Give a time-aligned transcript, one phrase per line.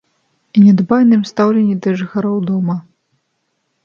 [0.55, 2.75] І нядбайным стаўленні да жыхароў дома.